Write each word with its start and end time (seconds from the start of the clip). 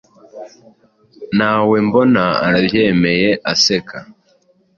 na 1.37 1.53
we 1.67 1.77
mbona 1.87 2.23
arabyemeye 2.47 3.29
aseka 3.51 3.97